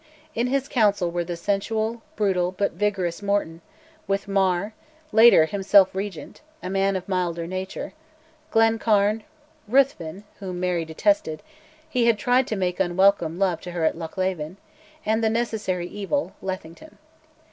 [0.33, 3.61] In his council were the sensual, brutal, but vigorous Morton,
[4.07, 4.73] with Mar,
[5.11, 7.93] later himself Regent, a man of milder nature;
[8.49, 9.21] Glencairn;
[9.67, 11.43] Ruthven, whom Mary detested
[11.87, 14.57] he had tried to make unwelcome love to her at Lochleven;
[15.05, 16.97] and "the necessary evil," Lethington.